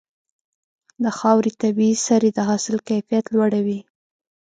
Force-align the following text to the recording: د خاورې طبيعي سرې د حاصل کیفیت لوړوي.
د 1.03 1.05
خاورې 1.17 1.51
طبيعي 1.61 1.95
سرې 2.05 2.29
د 2.33 2.39
حاصل 2.49 2.77
کیفیت 2.89 3.25
لوړوي. 3.33 3.79